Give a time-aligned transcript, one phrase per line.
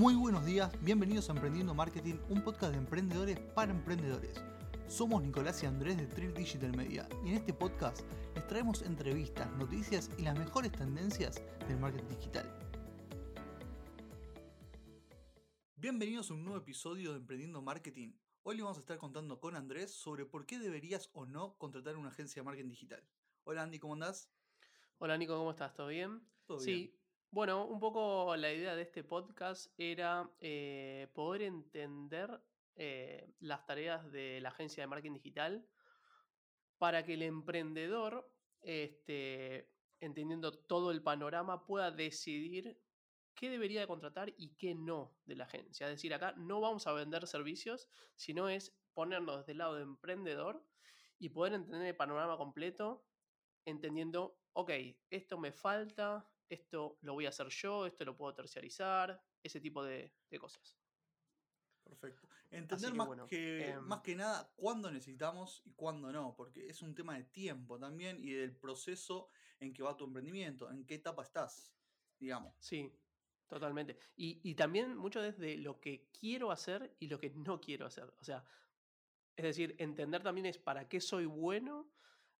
[0.00, 4.42] Muy buenos días, bienvenidos a Emprendiendo Marketing, un podcast de emprendedores para emprendedores.
[4.88, 8.00] Somos Nicolás y Andrés de Trill Digital Media y en este podcast
[8.34, 12.50] les traemos entrevistas, noticias y las mejores tendencias del marketing digital.
[15.76, 18.14] Bienvenidos a un nuevo episodio de Emprendiendo Marketing.
[18.42, 21.98] Hoy les vamos a estar contando con Andrés sobre por qué deberías o no contratar
[21.98, 23.04] una agencia de marketing digital.
[23.44, 24.30] Hola Andy, ¿cómo andás?
[24.96, 25.74] Hola Nico, ¿cómo estás?
[25.74, 26.22] ¿Todo bien?
[26.46, 26.99] Todo sí, bien.
[27.30, 32.40] Bueno, un poco la idea de este podcast era eh, poder entender
[32.74, 35.66] eh, las tareas de la agencia de marketing digital
[36.78, 42.80] para que el emprendedor, este, entendiendo todo el panorama, pueda decidir
[43.34, 45.86] qué debería de contratar y qué no de la agencia.
[45.86, 49.82] Es decir, acá no vamos a vender servicios, sino es ponernos desde el lado de
[49.82, 50.64] emprendedor
[51.18, 53.06] y poder entender el panorama completo,
[53.64, 54.70] entendiendo, ok,
[55.10, 59.82] esto me falta, esto lo voy a hacer yo, esto lo puedo terciarizar, ese tipo
[59.82, 60.76] de, de cosas.
[61.82, 62.28] Perfecto.
[62.50, 66.68] Entender que más, bueno, que, em, más que nada cuándo necesitamos y cuándo no, porque
[66.68, 70.84] es un tema de tiempo también y del proceso en que va tu emprendimiento, en
[70.84, 71.74] qué etapa estás,
[72.18, 72.54] digamos.
[72.58, 72.92] Sí,
[73.46, 73.98] totalmente.
[74.16, 78.12] Y, y también mucho desde lo que quiero hacer y lo que no quiero hacer.
[78.20, 78.44] O sea,
[79.36, 81.90] es decir, entender también es para qué soy bueno,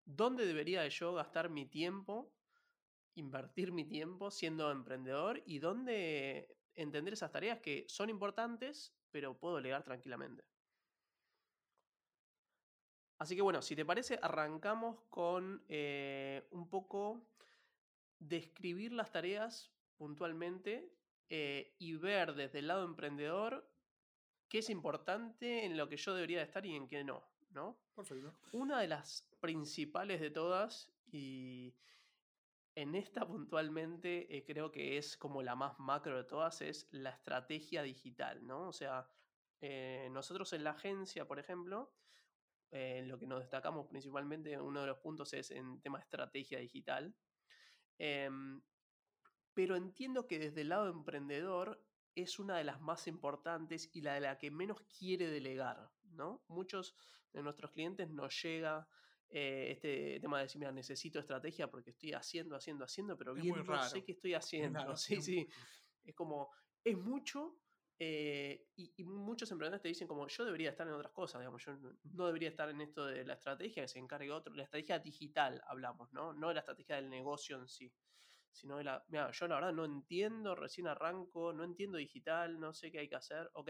[0.05, 2.33] dónde debería de yo gastar mi tiempo,
[3.15, 9.57] invertir mi tiempo siendo emprendedor y dónde entender esas tareas que son importantes, pero puedo
[9.57, 10.43] delegar tranquilamente.
[13.17, 17.21] Así que bueno, si te parece, arrancamos con eh, un poco
[18.17, 20.91] describir las tareas puntualmente
[21.29, 23.69] eh, y ver desde el lado emprendedor
[24.47, 27.77] qué es importante en lo que yo debería de estar y en qué no, ¿no?
[27.95, 28.33] Perfecto.
[28.53, 31.75] Una de las principales de todas, y
[32.75, 37.11] en esta puntualmente eh, creo que es como la más macro de todas, es la
[37.11, 38.67] estrategia digital, ¿no?
[38.67, 39.07] O sea,
[39.59, 41.93] eh, nosotros en la agencia, por ejemplo,
[42.71, 46.59] eh, lo que nos destacamos principalmente, uno de los puntos es en tema de estrategia
[46.59, 47.13] digital.
[47.97, 48.61] Em,
[49.53, 54.13] pero entiendo que desde el lado emprendedor es una de las más importantes y la
[54.13, 56.43] de la que menos quiere delegar, ¿no?
[56.47, 56.95] Muchos
[57.33, 58.87] de nuestros clientes nos llega
[59.31, 63.43] eh, este tema de decir, mira, necesito estrategia porque estoy haciendo, haciendo, haciendo, pero Es
[63.43, 63.81] bien muy no raro.
[63.81, 64.83] sé qué estoy haciendo.
[64.83, 65.47] Claro, Sí, es sí.
[66.03, 66.51] Es como,
[66.83, 67.61] es mucho
[67.99, 71.63] eh, y, y muchos emprendedores te dicen como, yo debería estar en otras cosas, digamos,
[71.63, 74.63] yo no, no debería estar en esto de la estrategia, que se encargue otro, la
[74.63, 76.33] estrategia digital hablamos, ¿no?
[76.33, 77.93] No de la estrategia del negocio en sí
[78.53, 82.73] sino de la, mira, yo la verdad no entiendo, recién arranco, no entiendo digital, no
[82.73, 83.69] sé qué hay que hacer, ok.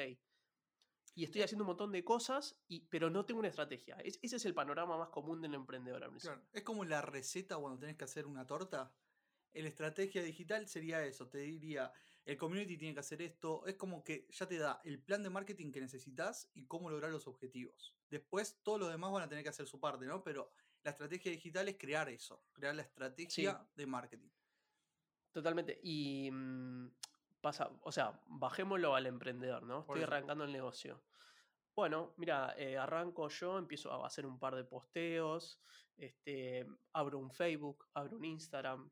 [1.13, 3.95] Y estoy haciendo un montón de cosas, y, pero no tengo una estrategia.
[3.97, 6.09] Es- ese es el panorama más común del emprendedor.
[6.19, 6.41] Claro.
[6.53, 8.93] Es como la receta cuando tenés que hacer una torta.
[9.53, 11.91] La estrategia digital sería eso, te diría,
[12.23, 15.29] el community tiene que hacer esto, es como que ya te da el plan de
[15.29, 17.93] marketing que necesitas y cómo lograr los objetivos.
[18.09, 20.23] Después todos los demás van a tener que hacer su parte, ¿no?
[20.23, 24.29] Pero la estrategia digital es crear eso, crear la estrategia de marketing.
[25.33, 25.79] Totalmente.
[25.83, 26.87] Y mm,
[27.41, 29.81] pasa, o sea, bajémoslo al emprendedor, ¿no?
[29.81, 31.03] Estoy arrancando el negocio.
[31.75, 35.61] Bueno, mira, eh, arranco yo, empiezo a hacer un par de posteos,
[35.97, 38.91] este, abro un Facebook, abro un Instagram,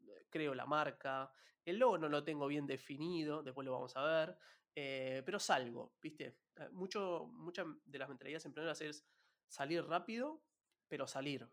[0.00, 1.32] eh, creo la marca.
[1.64, 4.36] El logo no lo tengo bien definido, después lo vamos a ver,
[4.74, 6.38] eh, pero salgo, ¿viste?
[6.72, 9.06] Mucho, muchas de las mentalidades emprendedoras es
[9.46, 10.42] salir rápido,
[10.88, 11.48] pero salir,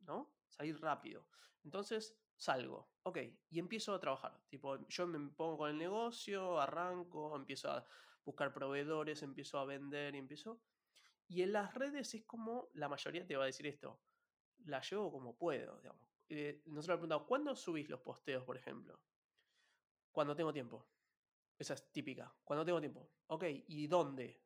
[0.00, 0.32] ¿no?
[0.48, 1.26] Salir rápido.
[1.64, 3.18] Entonces salgo, ok,
[3.50, 4.40] y empiezo a trabajar.
[4.48, 7.86] Tipo, yo me pongo con el negocio, arranco, empiezo a
[8.24, 10.62] buscar proveedores, empiezo a vender y empiezo.
[11.28, 14.00] Y en las redes es como la mayoría te va a decir esto,
[14.64, 16.08] la llevo como puedo, digamos.
[16.30, 18.98] Eh, nosotros le preguntamos, ¿cuándo subís los posteos, por ejemplo?
[20.10, 20.88] Cuando tengo tiempo.
[21.58, 22.34] Esa es típica.
[22.42, 23.10] Cuando tengo tiempo.
[23.26, 24.42] Ok, ¿y dónde?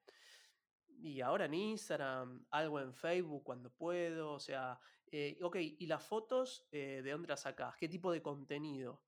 [0.88, 4.32] Y ahora en Instagram, algo en Facebook cuando puedo.
[4.32, 4.80] O sea,
[5.10, 7.76] eh, ok, ¿y las fotos eh, de dónde las sacás?
[7.76, 9.02] ¿Qué tipo de contenido?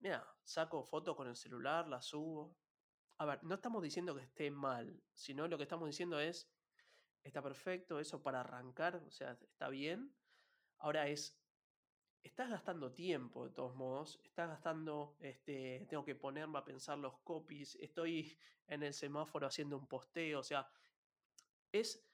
[0.00, 2.56] Mira, saco fotos con el celular, las subo.
[3.18, 6.50] A ver, no estamos diciendo que esté mal, sino lo que estamos diciendo es,
[7.22, 10.12] está perfecto, eso para arrancar, o sea, está bien.
[10.78, 11.38] Ahora es,
[12.22, 17.18] estás gastando tiempo de todos modos, estás gastando, este, tengo que ponerme a pensar los
[17.20, 18.36] copies, estoy
[18.66, 20.68] en el semáforo haciendo un posteo, o sea,
[21.72, 22.04] es,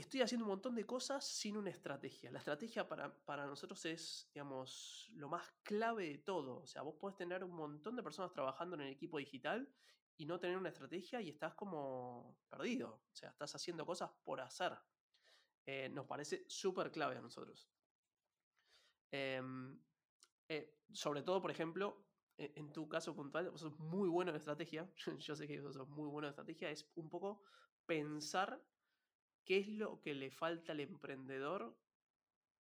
[0.00, 2.30] estoy haciendo un montón de cosas sin una estrategia.
[2.30, 6.60] La estrategia para, para nosotros es, digamos, lo más clave de todo.
[6.60, 9.74] O sea, vos podés tener un montón de personas trabajando en el equipo digital
[10.18, 13.06] y no tener una estrategia y estás como perdido.
[13.10, 14.76] O sea, estás haciendo cosas por hacer.
[15.64, 17.70] Eh, nos parece súper clave a nosotros.
[19.10, 19.82] Em,
[20.48, 22.06] eh, sobre todo, por ejemplo,
[22.36, 25.74] e, en tu caso puntual, vos sos muy bueno en estrategia, yo sé que vos
[25.74, 27.44] sos muy bueno en estrategia, es un poco
[27.86, 28.62] pensar
[29.46, 31.78] qué es lo que le falta al emprendedor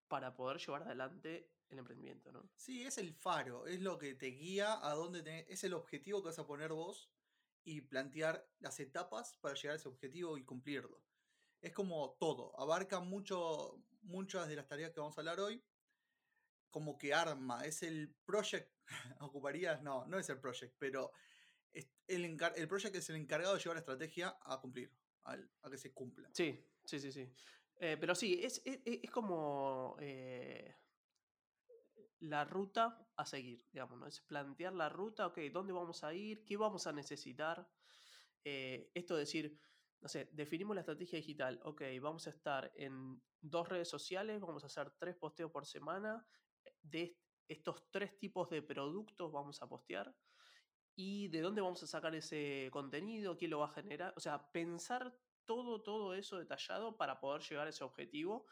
[0.07, 2.47] para poder llevar adelante el emprendimiento, ¿no?
[2.55, 6.21] Sí, es el faro, es lo que te guía a dónde tenés, es el objetivo
[6.21, 7.11] que vas a poner vos
[7.63, 11.03] y plantear las etapas para llegar a ese objetivo y cumplirlo.
[11.59, 15.65] Es como todo, abarca mucho, muchas de las tareas que vamos a hablar hoy,
[16.69, 18.71] como que arma, es el project,
[19.21, 21.11] ocuparías, no, no es el project, pero
[22.07, 24.91] el, el project es el encargado de llevar la estrategia a cumplir,
[25.23, 26.29] a que se cumpla.
[26.31, 27.31] Sí, sí, sí, sí.
[27.77, 30.75] Eh, pero sí, es, es, es como eh,
[32.19, 34.07] la ruta a seguir, digamos, ¿no?
[34.07, 36.45] Es plantear la ruta, ok, ¿dónde vamos a ir?
[36.45, 37.67] ¿Qué vamos a necesitar?
[38.43, 39.59] Eh, esto de decir,
[40.01, 44.63] no sé, definimos la estrategia digital, ok, vamos a estar en dos redes sociales, vamos
[44.63, 46.25] a hacer tres posteos por semana,
[46.81, 47.17] de
[47.47, 50.15] estos tres tipos de productos vamos a postear,
[50.95, 54.49] y de dónde vamos a sacar ese contenido, quién lo va a generar, o sea,
[54.51, 55.13] pensar
[55.45, 58.45] todo, todo eso detallado para poder llegar a ese objetivo.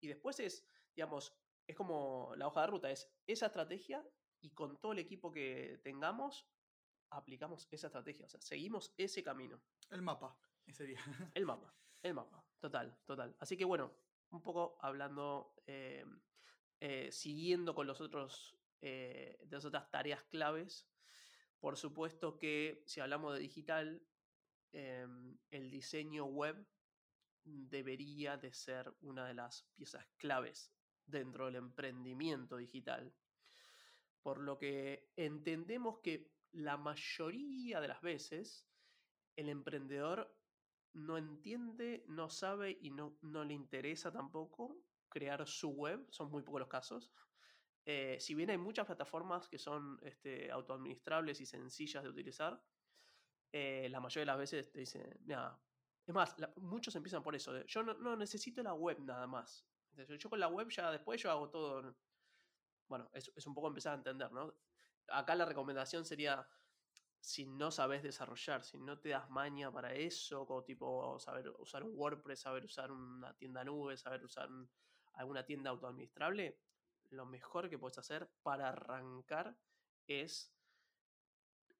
[0.00, 1.34] Y después es, digamos,
[1.66, 4.04] es como la hoja de ruta, es esa estrategia
[4.40, 6.48] y con todo el equipo que tengamos,
[7.10, 9.62] aplicamos esa estrategia, o sea, seguimos ese camino.
[9.90, 10.38] El mapa,
[10.72, 10.98] sería.
[11.34, 13.34] El mapa, el mapa, total, total.
[13.40, 13.92] Así que bueno,
[14.30, 16.04] un poco hablando, eh,
[16.80, 20.88] eh, siguiendo con los otros, eh, de las otras tareas claves,
[21.58, 24.06] por supuesto que si hablamos de digital,
[24.72, 26.66] Em, el diseño web
[27.44, 30.72] debería de ser una de las piezas claves
[31.06, 33.14] dentro del emprendimiento digital.
[34.22, 38.68] Por lo que entendemos que la mayoría de las veces
[39.36, 40.36] el emprendedor
[40.92, 44.76] no entiende, no sabe y no, no le interesa tampoco
[45.08, 47.12] crear su web, son muy pocos los casos.
[47.86, 52.62] Eh, si bien hay muchas plataformas que son este, autoadministrables y sencillas de utilizar,
[53.52, 55.58] eh, la mayoría de las veces te dicen, mira,
[56.06, 59.66] es más, muchos empiezan por eso, yo no, necesito la web nada más.
[60.18, 61.94] yo con la web ya después yo hago todo.
[62.88, 64.54] Bueno, es, es un poco empezar a entender, ¿no?
[65.08, 66.46] Acá la recomendación sería,
[67.20, 71.82] si no sabes desarrollar, si no te das maña para eso, como tipo saber usar
[71.82, 74.48] un WordPress, saber usar una tienda nube, saber usar
[75.14, 76.58] alguna tienda autoadministrable,
[77.10, 79.56] lo mejor que puedes hacer para arrancar
[80.06, 80.54] es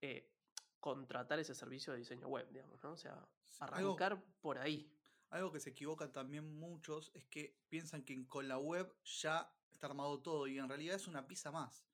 [0.00, 0.30] eh,
[0.80, 2.92] contratar ese servicio de diseño web, digamos, ¿no?
[2.92, 3.26] O sea,
[3.60, 4.92] arrancar por ahí.
[5.30, 9.86] Algo que se equivocan también muchos es que piensan que con la web ya está
[9.88, 11.84] armado todo y en realidad es una pieza más.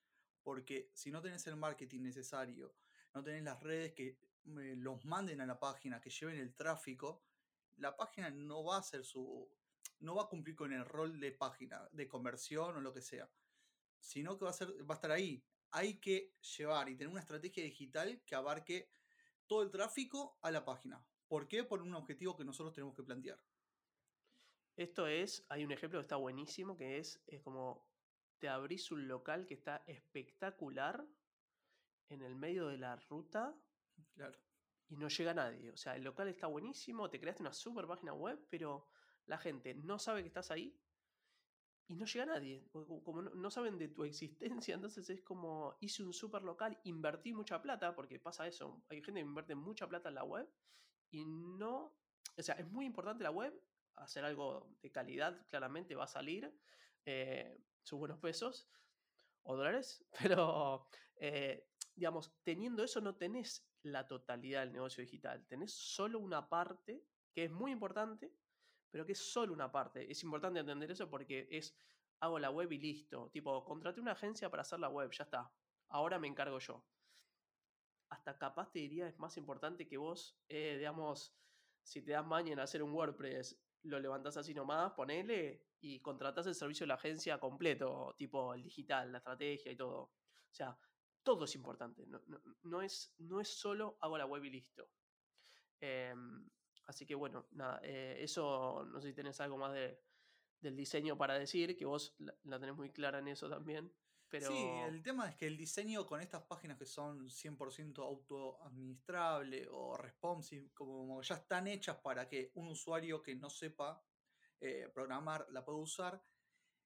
[0.42, 2.74] Porque si no tenés el marketing necesario,
[3.14, 4.18] no tenés las redes que
[4.58, 7.24] eh, los manden a la página, que lleven el tráfico,
[7.76, 9.48] la página no va a ser su.
[10.00, 13.28] no va a cumplir con el rol de página, de conversión o lo que sea.
[13.98, 15.42] Sino que va a ser, va a estar ahí,
[15.74, 18.88] hay que llevar y tener una estrategia digital que abarque
[19.48, 21.04] todo el tráfico a la página.
[21.26, 21.64] ¿Por qué?
[21.64, 23.40] Por un objetivo que nosotros tenemos que plantear.
[24.76, 27.88] Esto es, hay un ejemplo que está buenísimo, que es, es como
[28.38, 31.04] te abrís un local que está espectacular
[32.08, 33.52] en el medio de la ruta.
[34.14, 34.38] Claro.
[34.88, 35.72] Y no llega nadie.
[35.72, 38.86] O sea, el local está buenísimo, te creaste una super página web, pero
[39.26, 40.78] la gente no sabe que estás ahí
[41.86, 46.14] y no llega nadie, como no, saben de tu existencia, entonces es como hice un
[46.14, 50.14] super local, invertí mucha plata, porque pasa eso, hay gente que invierte mucha plata en
[50.14, 50.48] la web
[51.10, 51.94] y no,
[52.36, 53.54] o sea, es muy importante la web,
[53.96, 56.52] hacer algo de calidad, claramente va a salir
[57.04, 58.68] eh, sus buenos pesos
[59.42, 60.04] o dólares,
[60.36, 66.48] pero eh, digamos, teniendo eso no tenés la totalidad del negocio digital, tenés solo una
[66.48, 68.32] parte que es muy importante,
[68.94, 70.08] pero que es solo una parte.
[70.08, 71.76] Es importante entender eso porque es,
[72.20, 73.28] hago la web y listo.
[73.28, 75.52] Tipo, contraté una agencia para hacer la web, ya está.
[75.88, 76.86] Ahora me encargo yo.
[78.10, 81.36] Hasta capaz te diría es más importante que vos, eh, digamos,
[81.82, 86.46] si te das mañana a hacer un WordPress, lo levantás así nomás, ponele y contratás
[86.46, 90.02] el servicio de la agencia completo, tipo el digital, la estrategia y todo.
[90.02, 90.78] O sea,
[91.24, 92.06] todo es importante.
[92.62, 94.88] No, es, no es solo hago la web y listo.
[95.80, 96.48] Em,
[96.86, 99.98] Así que bueno, nada, eh, eso no sé si tenés algo más de,
[100.60, 103.92] del diseño para decir, que vos la, tenés muy clara en eso también.
[104.28, 104.48] Pero...
[104.48, 109.96] Sí, el tema es que el diseño con estas páginas que son 100% autoadministrable o
[109.96, 114.02] responsive, como ya están hechas para que un usuario que no sepa
[114.60, 116.24] eh, programar la pueda usar,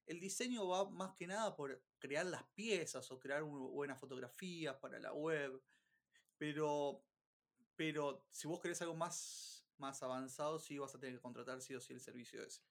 [0.05, 4.99] el diseño va más que nada por crear las piezas o crear buenas fotografías para
[4.99, 5.61] la web.
[6.37, 7.05] Pero,
[7.75, 11.75] pero si vos querés algo más más avanzado, sí vas a tener que contratar sí
[11.75, 12.61] o sí el servicio ese.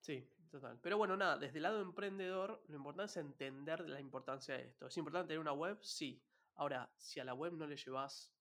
[0.00, 0.78] Sí, total.
[0.80, 4.86] Pero bueno, nada, desde el lado emprendedor, lo importante es entender la importancia de esto.
[4.86, 5.78] ¿Es importante tener una web?
[5.82, 6.22] Sí.
[6.54, 8.32] Ahora, si a la web no le llevas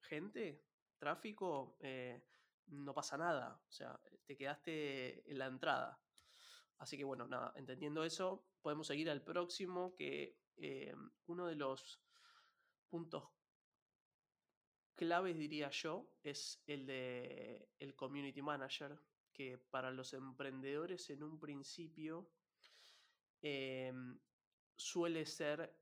[0.00, 0.64] gente,
[0.98, 2.24] tráfico, eh,
[2.68, 3.60] no pasa nada.
[3.68, 6.00] O sea, te quedaste en la entrada.
[6.78, 10.94] Así que bueno, nada, entendiendo eso, podemos seguir al próximo, que eh,
[11.26, 12.02] uno de los
[12.88, 13.35] puntos
[14.96, 18.98] claves, diría yo, es el de el community manager,
[19.32, 22.32] que para los emprendedores en un principio
[23.42, 24.18] em,
[24.76, 25.78] suele ser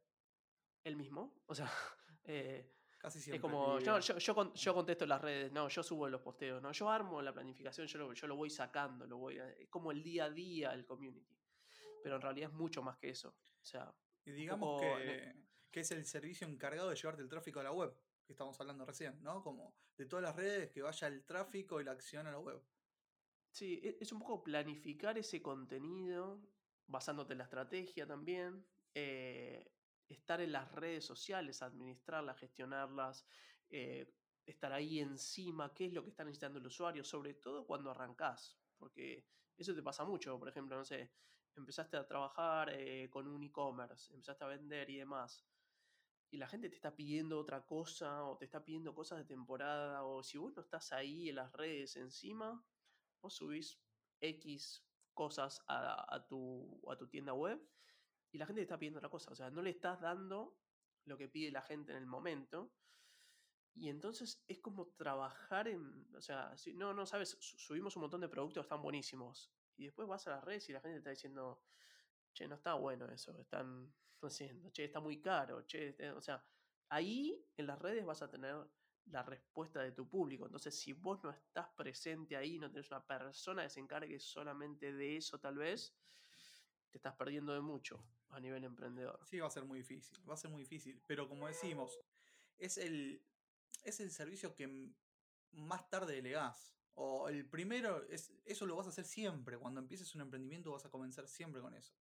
[0.85, 1.43] el mismo.
[1.47, 1.71] O sea,
[2.25, 3.37] eh, Casi siempre.
[3.37, 6.61] es como, yo, yo, yo, con- yo contesto las redes, no, yo subo los posteos,
[6.63, 9.93] no, yo armo la planificación, yo lo, yo lo voy sacando, lo voy, es como
[9.93, 11.39] el día a día el community.
[12.03, 13.29] Pero en realidad es mucho más que eso.
[13.31, 13.95] O sea,
[14.25, 15.35] Y digamos poco que,
[15.71, 17.95] que es el servicio encargado de llevarte el tráfico a la web,
[18.27, 19.43] que estamos hablando recién, ¿no?
[19.43, 22.67] Como de todas las redes que vaya el tráfico y la acción a la web.
[23.51, 26.51] Sí, e- es un poco planificar ese contenido,
[26.87, 29.77] basándote en la estrategia también, eh,
[30.09, 33.27] estar en las redes sociales, administrarlas, gestionarlas,
[33.71, 34.15] eh,
[34.45, 38.63] estar ahí encima, qué es lo que está necesitando el usuario, sobre todo cuando arrancás,
[38.77, 41.15] porque eso te pasa mucho, por ejemplo, no sé,
[41.55, 45.47] empezaste a trabajar eh, con un e-commerce, empezaste a vender y demás,
[46.35, 50.03] y la gente te está pidiendo otra cosa, o te está pidiendo cosas de temporada,
[50.05, 52.67] o si vos no estás ahí en las redes encima,
[53.23, 53.81] vos subís
[54.21, 57.65] X cosas a, tu, a tu tienda web
[58.33, 59.31] y la gente te está pidiendo otra cosa.
[59.31, 60.59] O sea, no le estás dando
[61.05, 62.75] lo que pide la gente en el momento.
[63.73, 66.13] Y entonces es como trabajar en.
[66.17, 69.53] O sea, si, no, no, sabes, su- subimos un montón de productos están buenísimos.
[69.77, 71.63] Y después vas a las redes y la gente te está diciendo,
[72.35, 76.45] che, no está bueno eso, están haciendo, che, está muy caro, che, este", o sea,
[76.89, 78.57] ahí en las redes vas a tener
[79.07, 80.47] la respuesta de tu público.
[80.47, 84.93] Entonces, si vos no estás presente ahí, no tenés una persona que se encargue solamente
[84.93, 85.95] de eso, tal vez,
[86.91, 89.21] te estás perdiendo de mucho a nivel emprendedor.
[89.27, 91.01] Sí, va a ser muy difícil, va a ser muy difícil.
[91.07, 92.01] Pero como decimos,
[92.57, 93.23] es el,
[93.83, 94.93] es el servicio que
[95.53, 96.75] más tarde delegás.
[96.95, 99.59] O el primero, es, eso lo vas a hacer siempre.
[99.59, 101.95] Cuando empieces un emprendimiento vas a comenzar siempre con eso.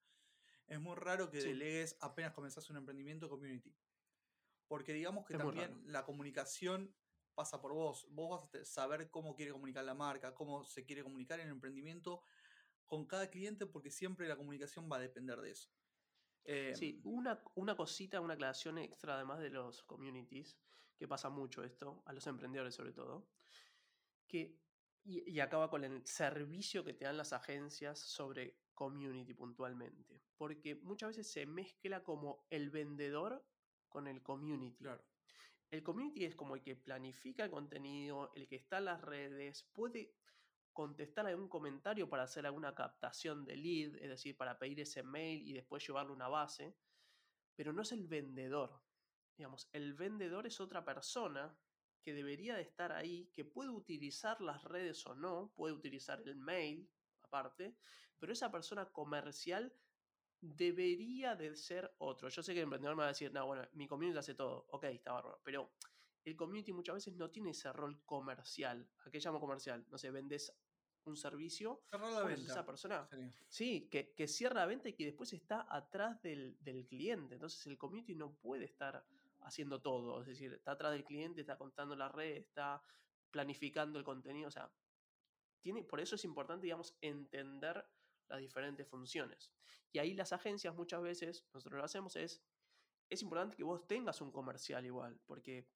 [0.67, 1.49] Es muy raro que Sí.
[1.49, 3.75] delegues apenas comenzás un emprendimiento community.
[4.67, 6.95] Porque digamos que Es también la comunicación
[7.35, 8.07] pasa por vos.
[8.11, 11.53] Vos vas a saber cómo quiere comunicar la marca, cómo se quiere comunicar en el
[11.53, 12.21] emprendimiento
[12.85, 15.69] con cada cliente, porque siempre la comunicación va a depender de eso.
[16.73, 20.59] Sí, Em, una, una cosita, una aclaración extra además de los communities,
[20.97, 23.31] que pasa mucho esto, a los emprendedores sobre todo,
[24.27, 24.61] que,
[25.03, 30.75] y, y acaba con el servicio que te dan las agencias sobre community puntualmente, porque
[30.75, 33.45] muchas veces se mezcla como el vendedor
[33.89, 34.77] con el community.
[34.77, 35.03] claro.
[35.69, 39.63] El community es como el que planifica el contenido, el que está en las redes,
[39.71, 40.13] puede
[40.73, 45.47] contestar algún comentario para hacer alguna captación de lead, es decir, para pedir ese mail
[45.47, 46.75] y después llevarlo a una base,
[47.55, 48.81] pero no es el vendedor.
[49.37, 51.57] Digamos, el vendedor es otra persona
[52.01, 56.35] que debería de estar ahí, que puede utilizar las redes o no, puede utilizar el
[56.35, 56.89] mail
[57.31, 57.77] aparte,
[58.19, 59.73] pero esa persona comercial
[60.41, 62.27] debería de ser otro.
[62.29, 64.65] Yo sé que el emprendedor me va a decir, no, bueno, mi community hace todo,
[64.69, 65.71] ok, está bárbaro, pero
[66.25, 68.87] el community muchas veces no tiene ese rol comercial.
[69.05, 69.85] ¿A qué llamo comercial?
[69.89, 70.53] No sé, vendes
[71.05, 72.51] un servicio, Cerrar la venta.
[72.51, 73.31] esa persona sería.
[73.47, 77.35] Sí, que, que cierra la venta y que después está atrás del, del cliente.
[77.35, 79.03] Entonces el community no puede estar
[79.41, 80.21] haciendo todo.
[80.21, 82.83] Es decir, está atrás del cliente, está contando la red, está
[83.31, 84.47] planificando el contenido.
[84.47, 84.71] O sea,
[85.87, 87.85] por eso es importante, digamos, entender
[88.29, 89.51] las diferentes funciones.
[89.91, 92.43] Y ahí las agencias muchas veces, nosotros lo hacemos, es,
[93.09, 95.69] es importante que vos tengas un comercial igual, porque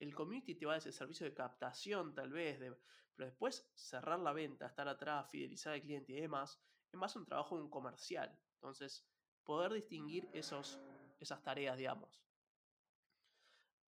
[0.00, 2.76] el community te va a ese servicio de captación tal vez, de,
[3.14, 6.60] pero después cerrar la venta, estar atrás, fidelizar al cliente y demás,
[6.90, 8.36] es más un trabajo de un comercial.
[8.54, 9.06] Entonces,
[9.44, 10.80] poder distinguir esos,
[11.20, 12.22] esas tareas, digamos.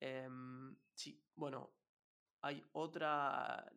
[0.01, 1.75] Em, sí, bueno,
[2.43, 3.73] hay otra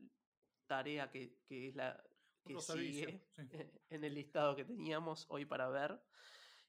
[0.67, 2.03] tarea que, que es la
[2.45, 3.41] que sigue sí.
[3.89, 5.99] en el listado que teníamos hoy para ver,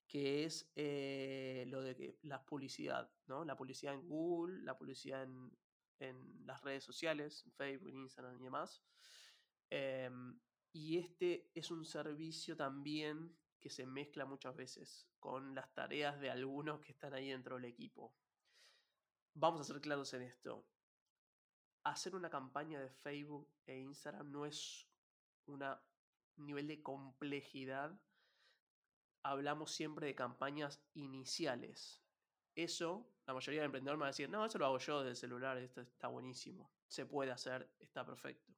[0.07, 3.45] que es eh, lo de que la publicidad, ¿no?
[3.45, 5.53] La publicidad en Google, la publicidad en,
[6.01, 8.83] en las redes sociales, en Facebook, Instagram y demás.
[9.71, 10.41] Em,
[10.73, 16.31] y este es un servicio también que se mezcla muchas veces con las tareas de
[16.31, 18.15] algunos que están ahí dentro del equipo.
[19.35, 20.67] Vamos a ser claros en esto.
[21.89, 24.87] Hacer una campaña de Facebook e Instagram no es
[25.47, 25.65] un
[26.37, 27.99] nivel de complejidad.
[29.23, 32.03] Hablamos siempre de campañas iniciales.
[32.55, 35.13] Eso, la mayoría de emprendedores me va a decir, no, eso lo hago yo desde
[35.13, 36.71] el celular, esto está buenísimo.
[36.87, 38.53] Se puede hacer, está perfecto.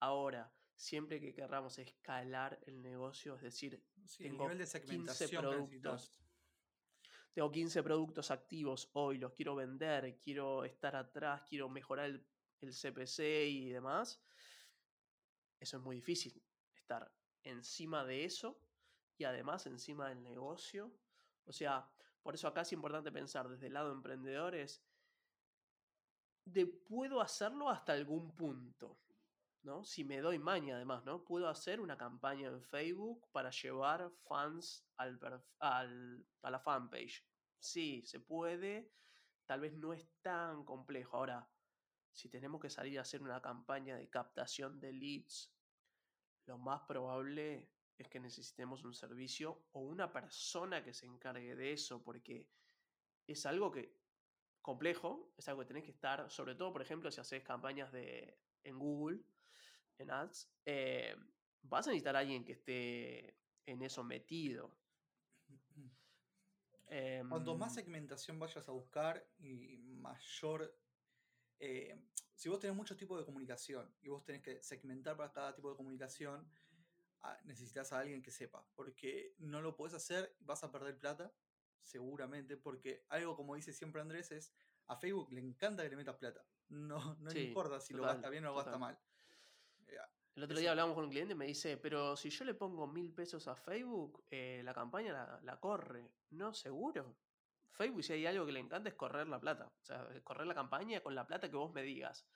[0.00, 5.30] Ahora, siempre que querramos escalar el negocio, es decir, Sí, tengo nivel de 15 segmentación
[5.30, 6.12] que productos.
[7.32, 12.26] tengo 15 productos activos hoy, los quiero vender, quiero estar atrás, quiero mejorar el,
[12.60, 14.22] el CPC y demás,
[15.60, 16.42] eso es muy difícil,
[16.74, 17.10] estar
[17.42, 18.60] encima de eso
[19.16, 20.92] y además encima del negocio.
[21.44, 21.90] O sea,
[22.22, 24.82] por eso acá es importante pensar desde el lado de emprendedores,
[26.44, 28.98] de puedo hacerlo hasta algún punto,
[29.62, 29.84] ¿no?
[29.84, 31.24] Si me doy maña además, ¿no?
[31.24, 35.18] Puedo hacer una campaña en Facebook para llevar fans al,
[35.60, 37.26] a la fanpage.
[37.58, 38.92] Sí, se puede,
[39.46, 41.16] tal vez no es tan complejo.
[41.16, 41.48] Ahora,
[42.14, 45.52] si tenemos que salir a hacer una campaña de captación de leads,
[46.46, 47.68] lo más probable
[47.98, 52.48] es que necesitemos un servicio o una persona que se encargue de eso, porque
[53.26, 53.98] es algo que
[54.62, 58.38] complejo, es algo que tenés que estar, sobre todo, por ejemplo, si haces campañas de,
[58.62, 59.20] en Google,
[59.98, 61.16] en Ads, eh,
[61.62, 64.76] vas a necesitar a alguien que esté en eso metido.
[67.28, 70.76] Cuanto más Em, segmentación vayas a buscar y mayor...
[71.64, 71.98] eh,
[72.34, 75.70] si vos tenés muchos tipos de comunicación y vos tenés que segmentar para cada tipo
[75.70, 76.46] de comunicación,
[77.22, 81.32] ah, necesitas a alguien que sepa, porque no lo podés hacer, vas a perder plata,
[81.80, 84.52] seguramente, porque algo como dice siempre Andrés es,
[84.88, 88.28] a Facebook le encanta que le metas plata, no, no le importa si lo gasta
[88.28, 88.80] bien o lo gasta total.
[88.80, 88.98] mal.
[89.86, 89.96] Eh,
[90.34, 92.86] El otro día hablamos con un cliente y me dice, pero si yo le pongo
[92.86, 96.12] mil pesos a Facebook, eh, la campaña la, la corre.
[96.30, 97.16] No, seguro.
[97.74, 99.66] Facebook, si hay algo que le encanta, es correr la plata.
[99.66, 102.26] O sea, correr la campaña con la plata que vos me digas.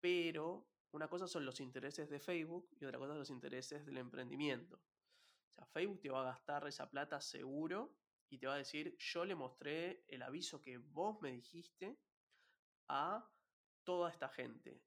[0.00, 3.98] Pero una cosa son los intereses de Facebook y otra cosa son los intereses del
[3.98, 4.76] emprendimiento.
[4.76, 7.96] O sea, Facebook te va a gastar esa plata seguro
[8.30, 11.98] y te va a decir, yo le mostré el aviso que vos me dijiste
[12.88, 13.28] a
[13.84, 14.82] toda esta gente.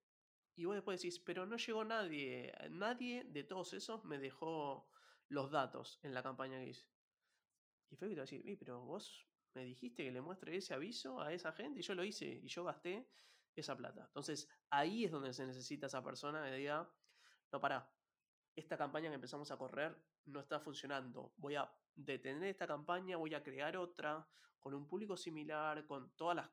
[0.55, 4.88] Y vos después decís, pero no llegó nadie, nadie de todos esos me dejó
[5.27, 6.88] los datos en la campaña que hice.
[7.89, 10.73] Y Facebook te va a decir, "Y, pero vos me dijiste que le muestre ese
[10.73, 13.07] aviso a esa gente y yo lo hice y yo gasté
[13.55, 14.05] esa plata.
[14.05, 16.89] Entonces ahí es donde se necesita esa persona que diga,
[17.51, 17.91] no, para,
[18.55, 21.33] esta campaña que empezamos a correr no está funcionando.
[21.37, 24.27] Voy a detener esta campaña, voy a crear otra
[24.59, 26.49] con un público similar, con todas las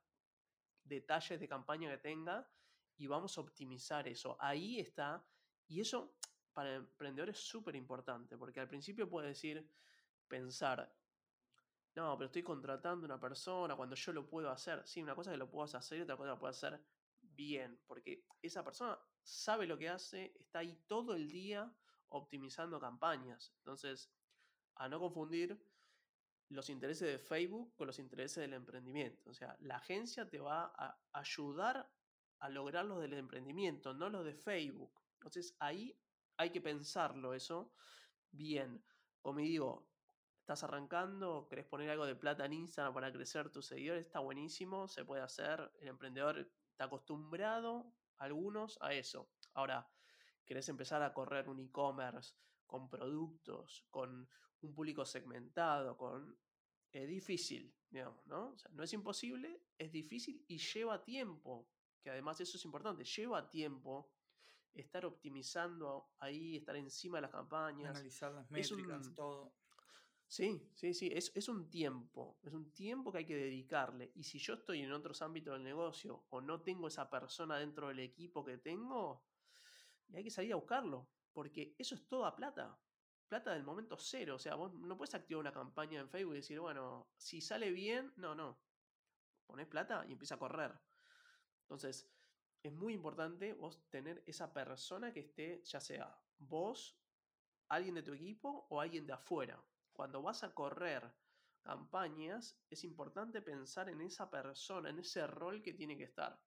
[0.83, 2.49] detalles de campaña que tenga
[2.97, 4.37] y vamos a optimizar eso.
[4.41, 5.25] Ahí está.
[5.69, 6.17] Y eso
[6.53, 9.71] para el emprendedor es súper importante, porque al principio puede decir,
[10.27, 10.93] pensar,
[11.99, 14.87] no, pero estoy contratando a una persona cuando yo lo puedo hacer.
[14.87, 16.81] Sí, una cosa que lo puedas hacer y otra cosa que lo puedo hacer
[17.21, 21.75] bien, porque esa persona sabe lo que hace, está ahí todo el día
[22.11, 23.53] optimizando campañas.
[23.59, 24.13] Entonces,
[24.77, 25.61] a no confundir
[26.51, 29.31] los intereses de Facebook con los intereses del emprendimiento.
[29.31, 31.91] O sea, la agencia te va a ayudar
[32.39, 34.93] a lograr los del emprendimiento, no los de Facebook.
[35.15, 36.01] Entonces ahí
[36.37, 37.75] hay que pensarlo eso
[38.31, 38.85] bien.
[39.21, 39.88] Como digo,
[40.49, 44.89] estás arrancando, querés poner algo de plata en Instagram para crecer tus seguidores, está buenísimo,
[44.89, 45.71] se puede hacer.
[45.79, 46.39] El emprendedor
[46.71, 49.29] está acostumbrado, algunos, a eso.
[49.53, 49.87] Ahora,
[50.47, 52.35] querés empezar a correr un e-commerce
[52.67, 54.27] con productos, con
[54.63, 56.39] un público segmentado, con...
[56.91, 58.53] Es difícil, digamos, ¿no?
[58.53, 61.69] O sea, no es imposible, es difícil y lleva tiempo,
[62.01, 64.11] que además eso es importante, lleva tiempo
[64.73, 67.91] estar optimizando ahí, estar encima de las campañas.
[67.91, 69.15] analizar las métricas, un...
[69.15, 69.53] todo.
[70.29, 74.13] Sí, sí, sí, es, es un tiempo, es un tiempo que hay que dedicarle.
[74.15, 77.89] Y si yo estoy en otros ámbitos del negocio o no tengo esa persona dentro
[77.89, 79.25] del equipo que tengo,
[80.15, 82.79] hay que salir a buscarlo, porque eso es toda plata.
[83.29, 84.37] Plata del momento cero.
[84.37, 87.71] O sea, vos no puedes activar una campaña en Facebook y decir, bueno, si sale
[87.71, 88.61] bien, no, no.
[89.47, 90.73] Ponés plata y empieza a correr.
[91.63, 92.11] Entonces,
[92.63, 96.99] es muy importante vos tener esa persona que esté, ya sea vos,
[97.69, 99.63] alguien de tu equipo o alguien de afuera.
[99.99, 101.13] Cuando vas a correr
[101.61, 106.41] campañas, es importante pensar en esa persona, en ese rol que tiene que estar.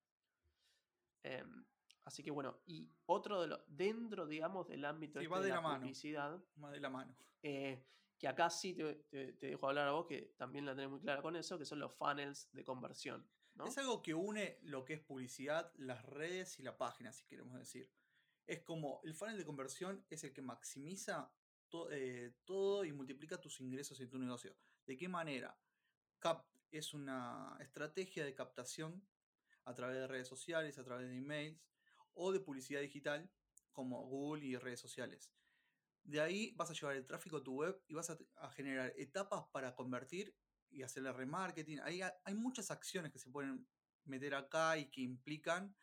[1.22, 1.66] Em,
[2.06, 5.50] así que bueno, y otro de los, dentro, digamos, del ámbito Sí, este de de
[5.50, 7.14] la la mano, publicidad, va de la mano.
[7.44, 7.86] eh,
[8.18, 11.02] que acá sí te, te- te dejo hablar a vos, que también la tenés muy
[11.02, 13.66] clara con eso, que son los funnels de conversión, ¿no?
[13.66, 17.58] Es algo que une lo que es publicidad, las redes y la página, si queremos
[17.60, 17.92] decir.
[18.48, 21.34] Es como el funnel de conversión es el que maximiza
[21.92, 24.56] eh, todo y multiplica tus ingresos en tu negocio.
[24.86, 25.58] ¿De qué manera?
[26.20, 29.06] Cap es una estrategia de captación
[29.66, 31.62] a través de redes sociales, a través de emails
[32.14, 33.30] o de publicidad digital
[33.72, 35.32] como Google y redes sociales.
[36.04, 38.18] De ahí vas a llevar el tráfico a tu web y vas a,
[38.52, 40.36] generar etapas para convertir
[40.70, 41.80] y hacerle remarketing.
[41.82, 43.68] Ahí ha- hay muchas acciones que se pueden
[44.06, 45.76] meter acá y que implican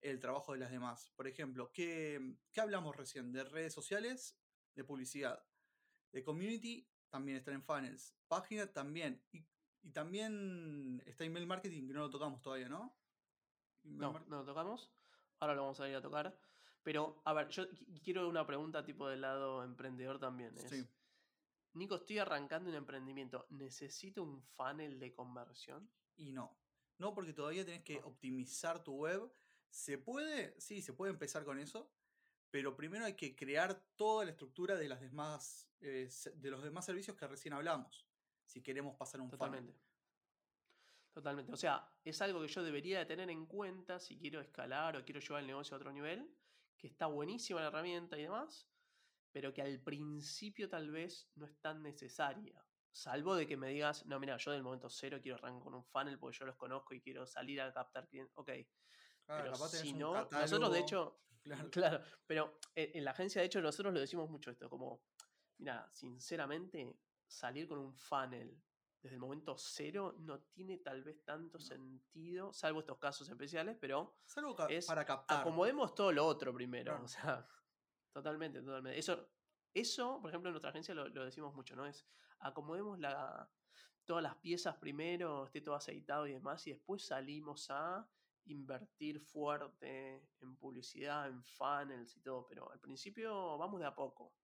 [0.00, 1.12] el trabajo de las demás.
[1.16, 3.32] Por ejemplo, ¿qué, qué hablamos recién?
[3.32, 4.36] De redes sociales,
[4.74, 5.44] de publicidad.
[6.12, 8.14] De community también están en funnels.
[8.28, 9.22] Página también.
[9.32, 9.44] Y
[9.86, 12.96] Y también está email marketing, que no lo tocamos todavía, ¿no?
[13.82, 14.90] No, no lo tocamos.
[15.40, 16.38] Ahora lo vamos a ir a tocar.
[16.82, 20.56] Pero, a ver, yo qui- quiero una pregunta tipo del lado emprendedor también.
[20.56, 20.88] Es, Sí.
[21.74, 23.46] Nico, estoy arrancando un emprendimiento.
[23.50, 25.90] ¿Necesito un funnel de conversión?
[26.16, 26.56] Y no.
[26.96, 29.30] No, porque todavía tenés que optimizar tu web.
[29.68, 30.58] ¿Se puede?
[30.58, 31.92] Sí, se puede empezar con eso.
[32.54, 36.84] Pero primero hay que crear toda la estructura de, las demás, eh, de los demás
[36.84, 38.06] servicios que recién hablamos.
[38.44, 39.40] Si queremos pasar un funnel.
[39.40, 39.80] Totalmente.
[41.12, 41.52] Totalmente.
[41.52, 45.04] O sea, es algo que yo debería de tener en cuenta si quiero escalar o
[45.04, 46.32] quiero llevar el negocio a otro nivel,
[46.78, 48.68] que está buenísima la herramienta y demás,
[49.32, 52.64] pero que al principio tal vez no es tan necesaria.
[52.92, 55.84] Salvo de que me digas, no, mira, yo del momento cero quiero arrancar con un
[55.84, 58.32] funnel porque yo los conozco y quiero salir a captar clientes.
[58.36, 58.50] Ok,
[59.28, 61.70] Ah, pero si no, nosotros de hecho, claro.
[61.70, 65.04] Claro, pero en, en la agencia, de hecho, nosotros lo decimos mucho esto, como,
[65.58, 68.60] mira, sinceramente, salir con un funnel
[69.02, 71.64] desde el momento cero no tiene tal vez tanto No.
[71.64, 75.40] sentido, salvo estos casos especiales, pero Es algo ca- es para captar.
[75.40, 77.02] acomodemos todo lo otro primero.
[77.02, 77.46] O sea,
[78.12, 78.98] totalmente, totalmente.
[78.98, 79.28] Eso,
[79.74, 81.84] eso, por ejemplo, en nuestra agencia lo, lo decimos mucho, ¿no?
[81.86, 82.06] Es
[82.38, 83.50] acomodemos la,
[84.06, 88.08] todas las piezas primero, esté todo aceitado y demás, y después salimos a
[88.46, 94.34] invertir fuerte en publicidad, en funnels y todo, pero al principio vamos de a poco.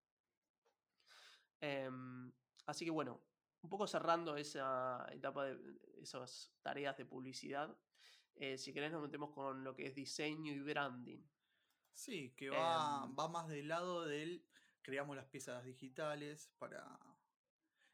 [1.59, 2.31] Em,
[2.65, 3.21] así que bueno,
[3.61, 7.77] un poco cerrando esa etapa de esas tareas de publicidad,
[8.35, 11.23] eh, si querés nos metemos con lo que es diseño y branding.
[11.93, 14.43] Sí, que va, Em, va más del lado del
[14.81, 16.97] creamos las piezas digitales para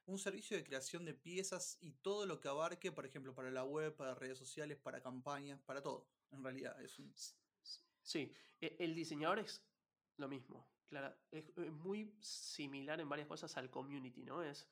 [0.07, 3.63] un servicio de creación de piezas y todo lo que abarque, por ejemplo, para la
[3.65, 6.09] web, para redes sociales, para campañas, para todo.
[6.31, 7.13] En realidad, es un
[8.01, 9.69] Sí, e- el diseñador es
[10.15, 10.73] lo mismo.
[10.87, 14.41] Claro, es muy similar en varias cosas al community, ¿no?
[14.41, 14.71] Es,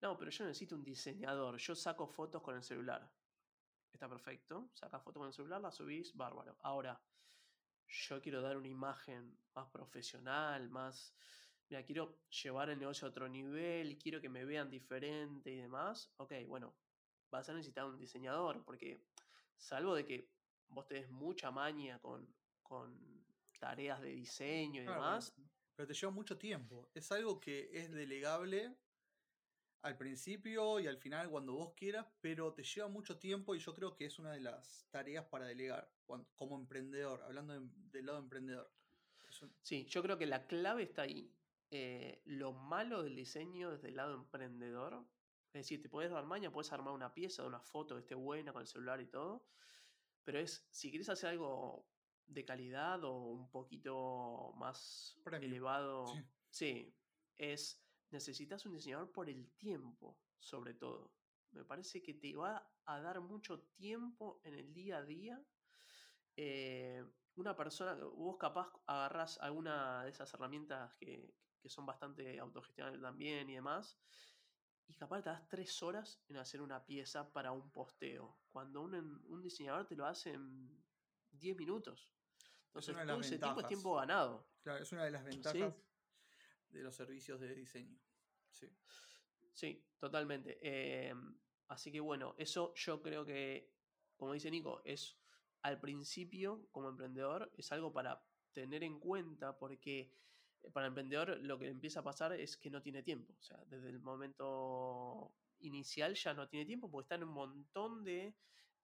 [0.00, 1.58] no, pero yo necesito un diseñador.
[1.58, 3.16] Yo saco fotos con el celular.
[3.92, 4.72] Está perfecto.
[4.74, 6.56] Sacas fotos con el celular, las subís, bárbaro.
[6.60, 7.00] Ahora,
[7.86, 11.14] yo quiero dar una imagen más profesional, más...
[11.68, 16.12] Mira, quiero llevar el negocio a otro nivel, quiero que me vean diferente y demás.
[16.18, 16.74] Ok, bueno,
[17.30, 18.98] vas a necesitar un diseñador, porque
[19.56, 20.28] salvo de que
[20.68, 22.26] vos tenés mucha maña con,
[22.62, 22.98] con
[23.58, 25.34] tareas de diseño y Claro, demás,
[25.76, 26.90] pero te lleva mucho tiempo.
[26.94, 28.76] Es algo que es delegable
[29.82, 33.74] al principio y al final cuando vos quieras, pero te lleva mucho tiempo y yo
[33.74, 35.92] creo que es una de las tareas para delegar
[36.36, 38.70] como emprendedor, hablando de- del lado emprendedor.
[39.42, 41.41] Un- Sí, yo creo que la clave está ahí.
[41.74, 45.06] Eh, lo malo del diseño desde el lado emprendedor,
[45.54, 48.52] es decir, te puedes dar maña, puedes armar una pieza una foto que esté buena
[48.52, 49.46] con el celular y todo,
[50.22, 51.88] pero es, si quieres hacer algo
[52.26, 56.24] de calidad o un poquito más elevado, sí.
[56.50, 56.94] sí,
[57.38, 61.14] es, necesitas un diseñador por el tiempo, sobre todo.
[61.52, 65.42] Me parece que te va a dar mucho tiempo en el día a día
[66.36, 67.02] eh,
[67.34, 73.48] una persona, vos capaz agarrás alguna de esas herramientas que, que son bastante autogestionables también
[73.48, 73.96] y demás,
[74.88, 78.94] y capaz te das tres horas en hacer una pieza para un posteo, cuando un,
[78.94, 80.82] un diseñador te lo hace en
[81.30, 82.12] 10 minutos.
[82.66, 84.48] Entonces, todo ese tiempo es tiempo ganado.
[84.62, 85.74] Claro, es una de las ventajas
[86.68, 87.98] de los servicios de diseño.
[88.50, 88.68] Sí.
[89.52, 90.58] Sí, totalmente.
[90.62, 91.14] Eh,
[91.68, 93.74] así que bueno, eso yo creo que,
[94.16, 95.18] como dice Nico, es
[95.60, 100.12] al principio, como emprendedor, es algo para tener en cuenta porque
[100.72, 103.34] para el emprendedor lo que empieza a pasar es que no tiene tiempo.
[103.38, 108.04] O sea, desde el momento inicial ya no tiene tiempo porque está en un montón
[108.04, 108.34] de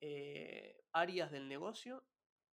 [0.01, 2.05] eh, áreas del negocio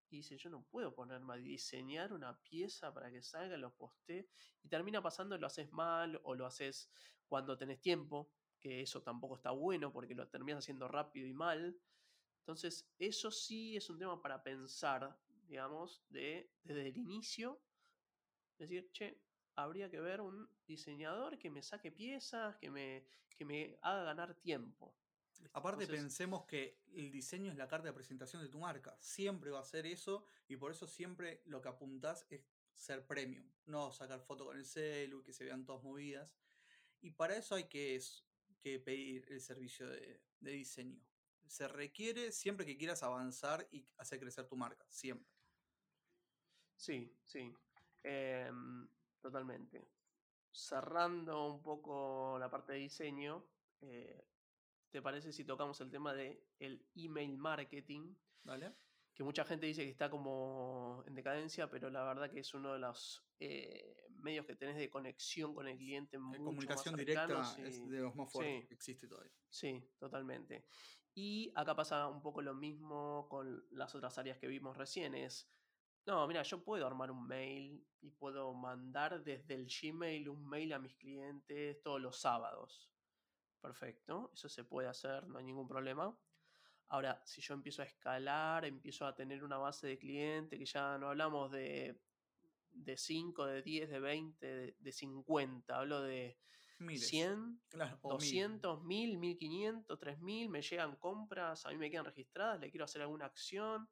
[0.10, 4.30] y dice, yo no puedo ponerme a diseñar una pieza para que salga, los poste
[4.62, 6.90] y termina pasando, lo haces mal o lo haces
[7.26, 11.76] cuando tenés tiempo, que eso tampoco está bueno porque lo terminas haciendo rápido y mal.
[12.42, 17.60] Entonces, eso sí es un tema para pensar, digamos, de, desde el inicio.
[18.58, 19.20] Decir, che,
[19.56, 24.36] habría que ver un diseñador que me saque piezas, que me, que me haga ganar
[24.36, 24.96] tiempo.
[25.54, 28.96] Aparte Entonces, pensemos que el diseño es la carta de presentación de tu marca.
[29.00, 32.42] Siempre va a ser eso y por eso siempre lo que apuntás es
[32.74, 33.46] ser premium.
[33.66, 36.34] No sacar foto con el celu que se vean todas movidas.
[37.02, 38.02] Y para eso hay que,
[38.62, 41.02] que pedir el servicio de, de diseño.
[41.46, 44.86] Se requiere siempre que quieras avanzar y hacer crecer tu marca.
[44.90, 45.30] Siempre.
[46.76, 47.54] Sí, sí.
[48.04, 48.88] Em,
[49.20, 49.88] totalmente.
[50.52, 53.46] Cerrando un poco la parte de diseño,
[53.82, 54.28] eh,
[54.90, 58.14] ¿te parece si tocamos el tema de el email marketing?
[58.44, 58.74] ¿Vale?
[59.14, 62.74] Que mucha gente dice que está como en decadencia, pero la verdad que es uno
[62.74, 67.00] de los eh, medios que tenés de conexión con el cliente La mucho comunicación más
[67.00, 68.68] directa es de los más fuertes sí.
[68.68, 69.34] que existe todavía.
[69.50, 70.66] Sí, totalmente.
[71.16, 75.14] Y acá pasa un poco lo mismo con las otras áreas que vimos recién.
[75.14, 75.48] Es,
[76.06, 80.74] no, mira, yo puedo armar un mail y puedo mandar desde el Gmail un mail
[80.74, 82.92] a mis clientes todos los sábados.
[83.62, 86.18] Perfecto, eso se puede hacer, no hay ningún problema.
[86.90, 90.98] Ahora, si yo empiezo a escalar, empiezo a tener una base de clientes, que ya
[90.98, 91.98] no hablamos de,
[92.72, 96.38] de 5, de 10, de 20, de, de 50, hablo de
[96.80, 97.08] Miles.
[97.08, 98.20] 100, Claro, o mil.
[98.20, 103.02] 200, 1000, 1500, 3000, me llegan compras, a mí me quedan registradas, le quiero hacer
[103.02, 103.90] alguna acción,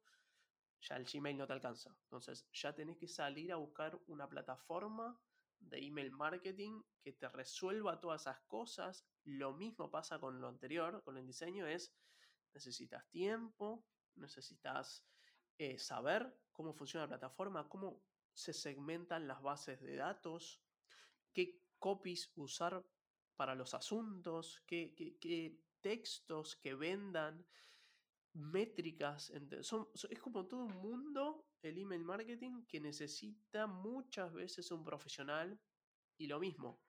[0.82, 1.96] ya el Gmail no te alcanza.
[2.04, 5.20] Entonces ya tenés que salir a buscar una plataforma
[5.60, 9.08] de email marketing que te resuelva todas esas cosas.
[9.24, 11.96] Lo mismo pasa con lo anterior, con el diseño, es
[12.54, 15.06] necesitas tiempo, necesitas
[15.58, 18.02] eh, saber cómo funciona la plataforma, cómo
[18.34, 20.64] se segmentan las bases de datos,
[21.32, 22.84] qué copies usar
[23.36, 27.46] para los asuntos, qué, qué- qué textos que vendan,
[28.34, 29.32] métricas.
[29.62, 34.84] son- so- es como todo un mundo el email marketing que necesita muchas veces un
[34.84, 35.60] profesional
[36.18, 36.82] y lo mismo.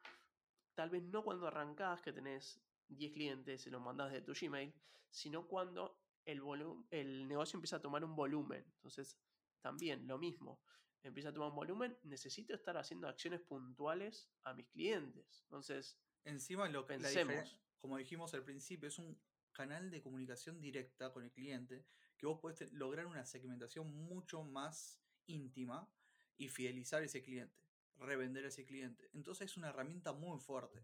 [0.73, 4.73] Tal vez no cuando arrancás que tenés 10 clientes y los mandás de tu Gmail,
[5.09, 6.41] sino cuando el,
[6.89, 8.63] el negocio empieza a tomar un volumen.
[8.75, 9.19] Entonces,
[9.61, 10.61] también lo mismo.
[11.03, 15.41] Empieza a tomar un volumen, necesito estar haciendo acciones puntuales a mis clientes.
[15.43, 17.59] Entonces, Encima, lo que, la Pensemos.
[17.79, 19.21] como dijimos al principio, es un
[19.53, 21.85] canal de comunicación directa con el cliente
[22.17, 25.89] que vos podés lograr una segmentación mucho más íntima
[26.37, 27.61] y fidelizar ese cliente,
[27.97, 29.09] revender a ese cliente.
[29.13, 30.83] Entonces es una herramienta muy fuerte.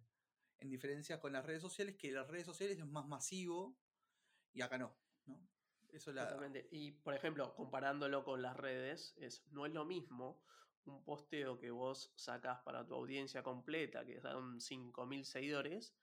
[0.60, 3.77] En diferencia con las redes sociales, que las redes sociales es más masivo
[4.53, 4.95] y acá no.
[5.25, 5.39] ¿no?
[6.03, 6.67] Totalmente.
[6.71, 10.41] Y por ejemplo, comparándolo con las redes, es, no es lo mismo
[10.86, 15.93] un posteo que vos sacás para tu audiencia completa, que son 5.000 seguidores,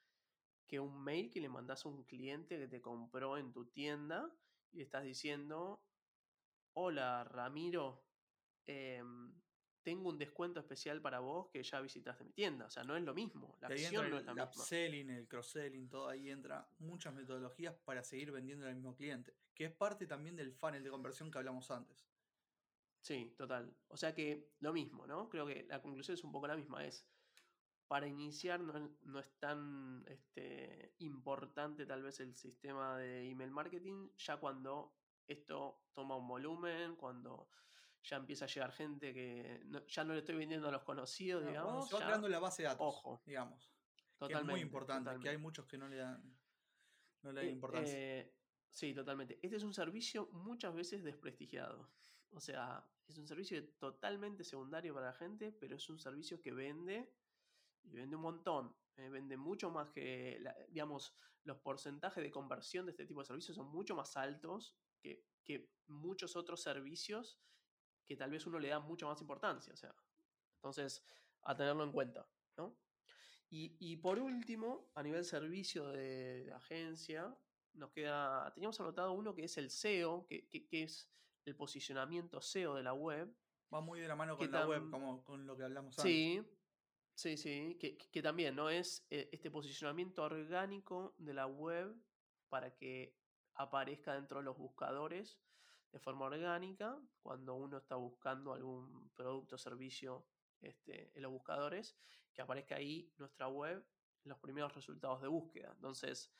[0.67, 4.31] que un mail que le mandás a un cliente que te compró en tu tienda
[4.73, 5.83] y le estás diciendo,
[6.75, 8.05] hola Ramiro,
[8.67, 9.33] em,
[9.83, 12.67] tengo un descuento especial para vos que ya visitaste mi tienda.
[12.67, 13.57] O sea, no es lo mismo.
[13.61, 14.45] La acción no es la el misma.
[14.45, 19.67] upselling, el cross-selling, todo ahí entra muchas metodologías para seguir vendiendo al mismo cliente, que
[19.67, 22.09] es parte también del funnel de conversión que hablamos antes.
[23.01, 23.73] Sí, total.
[23.87, 25.29] O sea que lo mismo, ¿no?
[25.29, 26.85] Creo que la conclusión es un poco la misma.
[26.85, 27.07] Es,
[27.89, 33.51] para iniciar no, es- no es tan este, importante tal vez el sistema de email
[33.51, 34.97] marketing, ya cuando
[35.27, 37.49] esto toma un volumen, cuando
[38.03, 41.43] ya empieza a llegar gente que no- ya no le estoy vendiendo a los conocidos,
[41.43, 41.89] cuando digamos.
[41.89, 43.23] se va ya- creando la base de datos, ojo.
[43.27, 43.69] digamos.
[43.97, 45.43] Que es totalmente, muy importante, que hay totalmente.
[45.43, 46.39] muchos que no le dan,
[47.23, 47.95] no le dan Eh, importancia.
[47.97, 48.35] eh,
[48.71, 49.39] sí, totalmente.
[49.43, 51.91] Este es un servicio muchas veces desprestigiado.
[52.31, 56.53] O sea, es un servicio totalmente secundario para la gente, pero es un servicio que
[56.53, 57.13] vende
[57.87, 58.77] y vende un montón.
[58.99, 61.13] eh, vende mucho más que, la- digamos,
[61.45, 65.71] los porcentajes de conversión de este tipo de servicios son mucho más altos que, que
[65.89, 67.39] muchos otros servicios
[68.07, 69.75] que tal vez uno le da mucha más importancia.
[69.75, 69.95] O sea,
[70.55, 71.05] entonces,
[71.43, 72.79] a tenerlo en cuenta, ¿no?
[73.51, 77.37] Y, y por último, a nivel servicio de, de agencia,
[77.75, 81.13] nos queda, teníamos anotado uno que es el SEO, que, que- que es
[81.45, 83.37] el posicionamiento SEO de la web.
[83.73, 86.13] Va muy de la mano ¿qué con la web, como con lo que hablamos antes.
[86.13, 86.43] Sí,
[87.17, 88.69] sí, sí, que, que también, ¿no?
[88.71, 91.95] Es eh, este posicionamiento orgánico de la web
[92.49, 93.17] para que
[93.55, 95.41] aparezca dentro de los buscadores
[95.93, 100.27] de forma orgánica cuando uno está buscando algún producto o servicio
[100.61, 101.97] este, en los buscadores,
[102.35, 103.85] que aparezca ahí nuestra web
[104.25, 105.73] en los primeros resultados de búsqueda.
[105.73, 106.31] Entonces,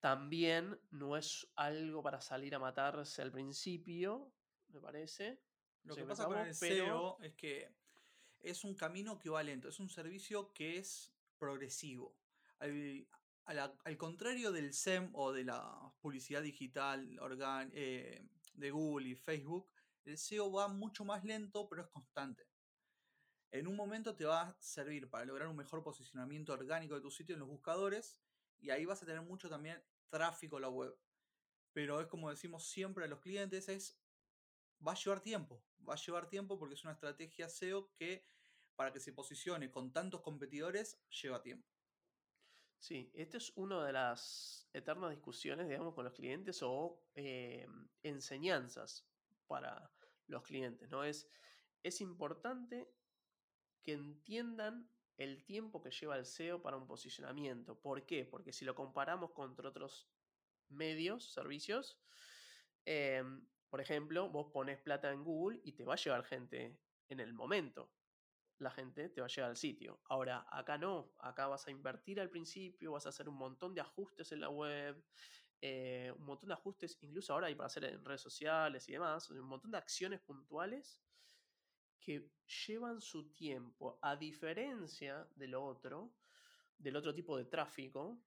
[0.00, 4.32] también no es algo para salir a matarse al principio,
[4.68, 5.40] me parece.
[5.82, 7.74] Lo No sé que pasa con el pero- SEO es que
[8.40, 12.16] es un camino que va lento, es un servicio que es progresivo.
[12.58, 13.06] Al,
[13.84, 19.70] al contrario del SEM o de la publicidad digital organ- eh, de Google y Facebook,
[20.04, 22.48] el SEO va mucho más lento, pero es constante.
[23.50, 27.10] En un momento te va a servir para lograr un mejor posicionamiento orgánico de tu
[27.10, 28.20] sitio en los buscadores
[28.58, 30.96] y ahí vas a tener mucho también tráfico a la web.
[31.72, 33.98] Pero es como decimos siempre a los clientes, es
[34.86, 35.62] va a llevar tiempo.
[35.88, 38.26] Va a llevar tiempo porque es una estrategia SEO que
[38.74, 41.68] para que se posicione con tantos competidores lleva tiempo.
[42.78, 47.66] Sí, esta es una de las eternas discusiones, digamos, con los clientes o eh,
[48.02, 49.08] enseñanzas
[49.46, 49.90] para
[50.26, 51.02] los clientes, ¿no?
[51.02, 51.28] Es,
[51.82, 52.92] es importante
[53.82, 57.80] que entiendan el tiempo que lleva el SEO para un posicionamiento.
[57.80, 58.26] ¿Por qué?
[58.26, 60.10] Porque si lo comparamos contra otros
[60.68, 61.98] medios, servicios,
[62.84, 63.24] eh,
[63.68, 67.32] por ejemplo, vos pones plata en Google y te va a llevar gente en el
[67.34, 67.92] momento.
[68.58, 70.00] la gente te va a llegar al sitio.
[70.04, 73.80] Ahora, acá no, acá vas a invertir al principio, vas a hacer un montón de
[73.82, 75.04] ajustes en la web,
[75.60, 79.30] eh, un montón de ajustes, incluso ahora hay para hacer en redes sociales y demás,
[79.30, 81.02] un montón de acciones puntuales
[82.00, 82.30] que
[82.66, 86.14] llevan su tiempo, a diferencia de lo otro,
[86.78, 88.22] del otro tipo de tráfico.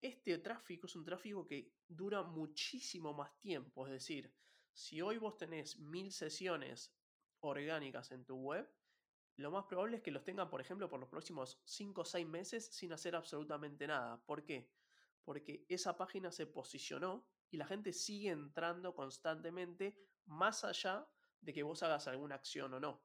[0.00, 4.34] Este tráfico es un tráfico que dura muchísimo más tiempo, es decir,
[4.72, 6.94] si hoy vos tenés mil sesiones
[7.40, 8.70] orgánicas en tu web,
[9.36, 12.26] lo más probable es que los tengan, por ejemplo, por los próximos 5 o 6
[12.26, 14.22] meses sin hacer absolutamente nada.
[14.24, 14.70] ¿Por qué?
[15.24, 21.06] Porque esa página se posicionó y la gente sigue entrando constantemente más allá
[21.40, 23.04] de que vos hagas alguna acción o no.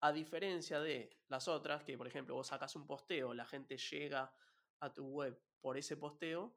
[0.00, 4.34] A diferencia de las otras, que por ejemplo vos sacas un posteo, la gente llega
[4.80, 6.56] a tu web por ese posteo,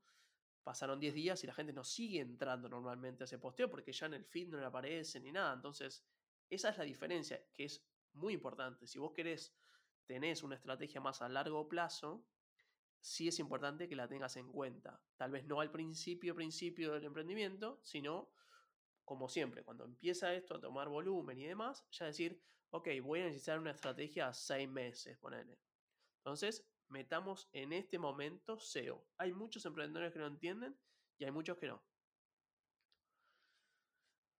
[0.63, 4.05] pasaron 10 días y la gente no sigue entrando normalmente a ese posteo porque ya
[4.05, 5.53] en el feed no le aparece ni nada.
[5.53, 6.05] Entonces,
[6.49, 8.87] esa es la diferencia, que es muy importante.
[8.87, 9.55] Si vos querés,
[10.05, 12.25] tenés una estrategia más a largo plazo,
[12.99, 15.01] sí es importante que la tengas en cuenta.
[15.17, 18.31] Tal vez no al principio, principio del emprendimiento, sino
[19.03, 23.25] como siempre, cuando empieza esto a tomar volumen y demás, ya decir, ok, voy a
[23.25, 25.59] necesitar una estrategia a seis meses, ponele.
[26.19, 29.05] Entonces, metamos en este momento SEO.
[29.17, 30.77] Hay muchos emprendedores que lo entienden
[31.17, 31.81] y hay muchos que no.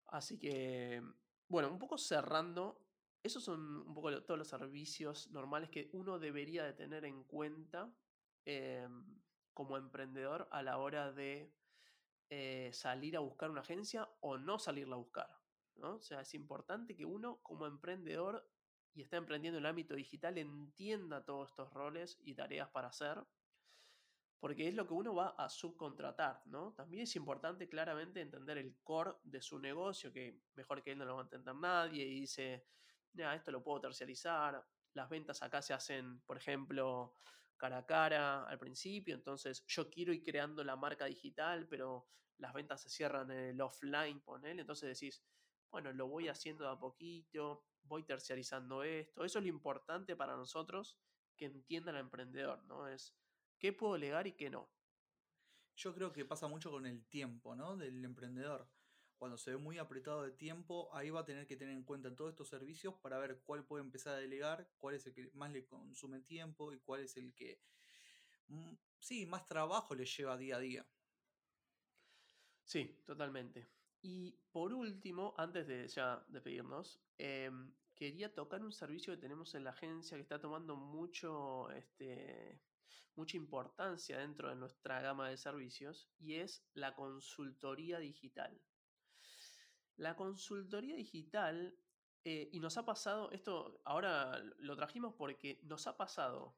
[0.08, 1.02] Así que,
[1.48, 2.84] bueno, un poco cerrando
[3.24, 7.90] esos son un poco todos los servicios normales que uno debería de tener en cuenta
[8.46, 9.22] em,
[9.54, 11.54] como emprendedor a la hora de
[12.30, 15.30] eh, salir a buscar una agencia o no salirla a buscar.
[15.76, 15.96] ¿no?
[15.96, 18.46] O sea, es importante que uno como emprendedor
[18.96, 23.24] y está emprendiendo en el ámbito digital entienda todos estos roles y tareas para hacer,
[24.40, 26.74] porque es lo que uno va a subcontratar, ¿no?
[26.74, 31.06] También es importante claramente entender el core de su negocio, que mejor que él no
[31.06, 32.68] lo va a entender nadie, y dice,
[33.16, 37.16] esto lo puedo terciarizar, las ventas acá se hacen, por ejemplo,
[37.58, 42.54] cara a cara al principio, entonces yo quiero ir creando la marca digital, pero las
[42.54, 45.24] ventas se cierran en el offline, ponele, entonces decís,
[45.72, 50.36] bueno, lo voy haciendo de a poquito, voy terciarizando esto, eso es lo importante para
[50.36, 50.98] nosotros
[51.36, 52.88] que entienda el emprendedor, ¿no?
[52.88, 53.16] Es
[53.60, 54.72] qué puedo legar y qué no.
[55.76, 57.76] Yo creo que pasa mucho con el tiempo, ¿no?
[57.78, 58.70] Del emprendedor
[59.24, 62.14] cuando se ve muy apretado de tiempo, ahí va a tener que tener en cuenta
[62.14, 65.50] todos estos servicios para ver cuál puede empezar a delegar, cuál es el que más
[65.50, 67.62] le consume tiempo y cuál es el que,
[68.48, 70.86] mm, sí, más trabajo le lleva día a día.
[72.66, 73.70] Sí, totalmente.
[74.06, 79.64] Y por último, antes de ya despedirnos, em, quería tocar un servicio que tenemos en
[79.64, 82.62] la agencia que está tomando mucho, este,
[83.16, 88.62] mucha importancia dentro de nuestra gama de servicios y es la consultoría digital.
[89.96, 91.74] La consultoría digital,
[92.26, 96.58] eh, y nos ha pasado, esto ahora lo trajimos porque nos ha pasado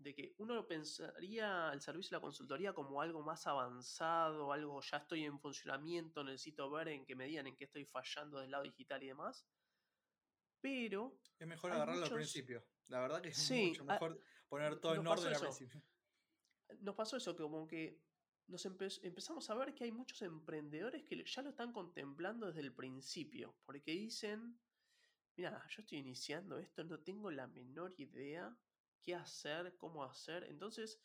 [0.00, 4.96] de que uno pensaría el servicio de la consultoría como algo más avanzado, algo ya
[4.96, 8.64] estoy en funcionamiento, necesito ver en qué me digan en qué estoy fallando del lado
[8.64, 9.46] digital y demás.
[10.60, 11.18] Pero.
[11.38, 12.64] Es mejor agarrarlo al principio.
[12.88, 15.82] La verdad que es mucho mejor poner todo en orden al principio.
[16.80, 18.00] Nos pasó eso, que como que
[18.46, 22.72] nos empezamos a ver que hay muchos emprendedores que ya lo están contemplando desde el
[22.72, 24.58] principio, porque dicen,
[25.36, 28.56] mira, yo estoy iniciando esto, no tengo la menor idea
[29.02, 30.44] qué hacer, cómo hacer.
[30.44, 31.00] Entonces,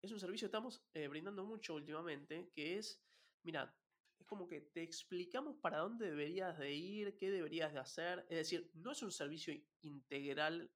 [0.00, 3.02] es un servicio que estamos eh, brindando mucho últimamente, que es,
[3.42, 3.76] mira,
[4.18, 8.26] es como que te explicamos para dónde deberías de ir, qué deberías de hacer.
[8.28, 10.70] Es decir, no es un servicio integral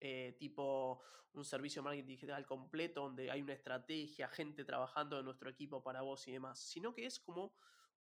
[0.00, 1.00] eh, tipo
[1.34, 5.82] un servicio de marketing digital completo donde hay una estrategia, gente trabajando en nuestro equipo
[5.82, 7.54] para vos y demás, sino que es como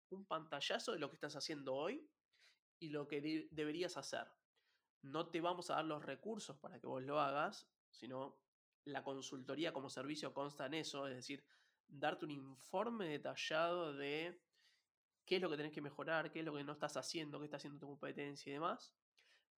[0.10, 2.10] un pantallazo de lo que estás haciendo hoy
[2.80, 4.28] y lo que deberías hacer.
[5.04, 8.40] No te vamos a dar los recursos para que vos lo hagas, sino
[8.86, 11.44] la consultoría como servicio consta en eso, es decir,
[11.88, 14.42] darte un informe detallado de
[15.26, 17.46] qué es lo que tenés que mejorar, qué es lo que no estás haciendo, qué
[17.46, 18.94] está haciendo tu competencia y demás,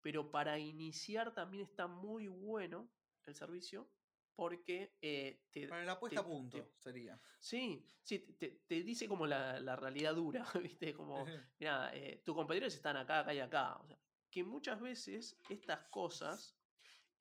[0.01, 2.91] pero para iniciar también está muy bueno
[3.25, 3.89] el servicio
[4.35, 5.69] porque eh, te...
[5.69, 7.21] Para la puesta a punto sería.
[7.39, 10.95] Sí, sí, te, dice como la, realidad dura, ¿viste?
[10.95, 11.25] Como,
[11.59, 13.77] mira, eh, tus competidores están acá, acá y acá.
[13.77, 13.99] O sea,
[14.31, 16.57] que muchas veces estas cosas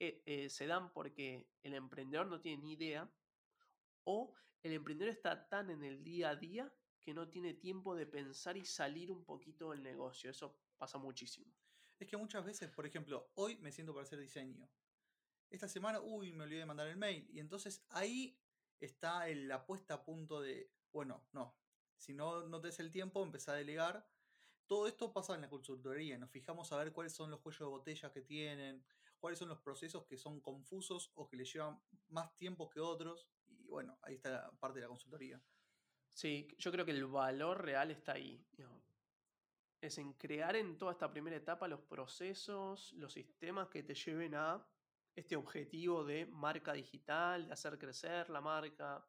[0.04, 3.08] eh, se dan porque el emprendedor no tiene ni idea
[4.04, 4.34] o
[4.64, 8.58] el emprendedor está tan en el día a día que no tiene tiempo de pensar
[8.58, 10.30] y salir un poquito del negocio.
[10.30, 11.54] Eso pasa muchísimo.
[12.00, 14.68] Es que muchas veces, por ejemplo, hoy me siento para hacer diseño.
[15.50, 17.28] Esta semana, uy, me olvidé de mandar el mail.
[17.32, 18.40] Y entonces ahí
[18.80, 21.56] está la puesta a punto de, bueno, no.
[21.96, 24.08] Si no, no te des el tiempo, empezá a delegar.
[24.66, 26.18] Todo esto pasa en la consultoría.
[26.18, 28.84] Nos fijamos a ver cuáles son los cuellos de botella que tienen,
[29.22, 33.30] cuáles son los procesos que son confusos o que le llevan más tiempo que otros.
[33.48, 35.42] Y bueno, ahí está la parte de la consultoría.
[36.14, 38.46] Sí, yo creo que el valor real está ahí.
[39.80, 44.36] Es en crear en toda esta primera etapa los procesos, los sistemas que te lleven
[44.36, 44.68] a
[45.16, 49.06] este objetivo de marca digital, de hacer crecer la marca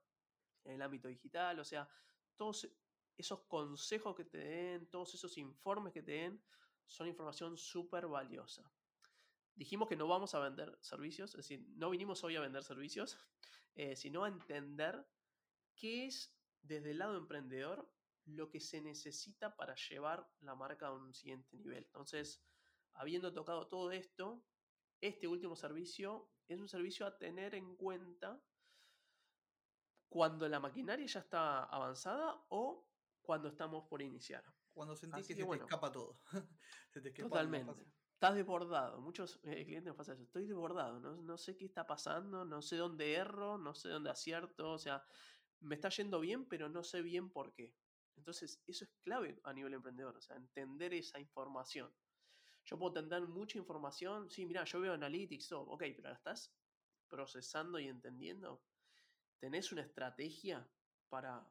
[0.65, 1.59] en el ámbito digital.
[1.59, 1.89] O sea,
[2.37, 2.69] todos
[3.17, 6.43] esos consejos que te den, todos esos informes que te den,
[6.87, 8.71] son información súper valiosa.
[9.55, 13.19] Dijimos que no vamos a vender servicios, es decir, no vinimos hoy a vender servicios,
[13.75, 15.07] eh, sino a entender
[15.75, 17.91] qué es desde el lado emprendedor
[18.25, 21.85] lo que se necesita para llevar la marca a un siguiente nivel.
[21.85, 22.43] Entonces,
[22.95, 24.45] habiendo tocado todo esto,
[25.01, 28.41] este último servicio es un servicio a tener en cuenta
[30.09, 32.87] cuando la maquinaria ya está avanzada o
[33.23, 34.45] cuando estamos por iniciar.
[34.73, 36.21] Cuando sentís que, se te escapa todo.
[36.91, 37.87] se te escapa Totalmente.
[38.23, 39.01] Estás desbordado.
[39.01, 40.23] Muchos eh, clientes me pasan eso.
[40.23, 41.01] Estoy desbordado.
[41.01, 42.45] No, no sé qué está pasando.
[42.45, 43.59] No sé dónde erro.
[43.59, 44.70] No sé dónde acierto.
[44.70, 45.05] O sea,
[45.59, 47.75] me está yendo bien, pero no sé bien por qué.
[48.16, 50.16] Entonces, eso es clave a nivel emprendedor.
[50.16, 51.93] O sea, entender esa información.
[52.64, 54.31] Yo puedo tener mucha información.
[54.31, 55.51] Sí, mira, yo veo analytics.
[55.51, 56.55] Ok, pero la estás
[57.09, 58.62] procesando y entendiendo.
[59.41, 60.64] ¿Tenés una estrategia
[61.09, 61.45] para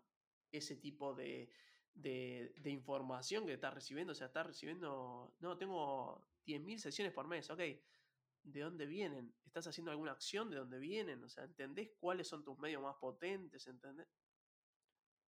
[0.54, 1.52] ese tipo de,
[1.94, 4.12] de, información que estás recibiendo?
[4.14, 5.36] O sea, estás recibiendo.
[5.40, 7.50] No, tengo 10.000 sesiones por mes.
[7.50, 9.34] Ok, ¿de dónde vienen?
[9.46, 11.24] ¿Estás haciendo alguna acción de dónde vienen?
[11.24, 13.68] O sea, ¿entendés cuáles son tus medios más potentes?
[13.68, 14.08] ¿Entendés?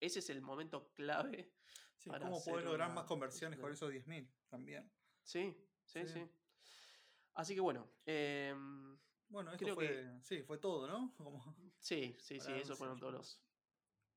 [0.01, 1.53] Ese es el momento clave.
[1.97, 4.91] Sí, ¿Cómo poder lograr más conversiones con esos 10.000 también?
[5.23, 5.57] Sí,
[5.93, 6.27] Sí, sí.
[7.35, 7.89] Así que bueno.
[8.07, 8.99] Em,
[9.29, 11.15] bueno, esto fue, sí, fue todo, ¿no?
[11.81, 13.43] sí, sí, sí, esos fueron todos los.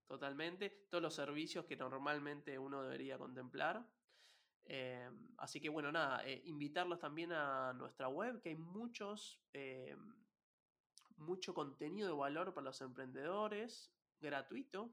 [0.08, 0.86] Totalmente.
[0.90, 3.86] Todos los servicios que normalmente uno debería contemplar.
[4.68, 10.16] Em, así que bueno, nada, eh, invitarlos también a nuestra web, que hay muchos, em,
[11.18, 14.92] mucho contenido de valor para los emprendedores, gratuito,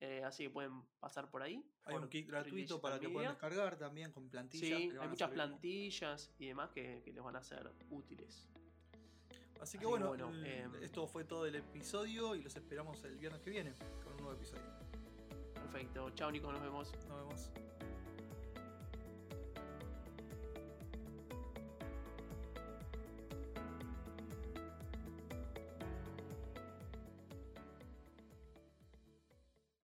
[0.00, 1.62] eh, así que pueden pasar por ahí.
[1.84, 4.78] Hay un kit gratuito para que puedan descargar también con plantillas.
[4.78, 8.48] Sí, hay muchas plantillas y demás que, les van a ser útiles.
[9.60, 13.50] Así que bueno, em, esto fue todo el episodio y los esperamos el viernes que
[13.50, 13.74] viene
[14.28, 14.62] nuevo episodio.
[15.54, 16.10] Perfecto.
[16.10, 16.92] Chao Nico, nos vemos.
[17.08, 17.50] Nos vemos.